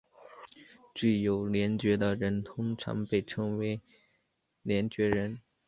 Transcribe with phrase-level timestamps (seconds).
[0.95, 3.81] 具有联觉的人通常被称作
[4.63, 5.37] 联觉人。